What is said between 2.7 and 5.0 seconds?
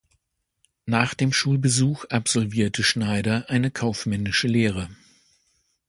Schneider eine kaufmännische Lehre.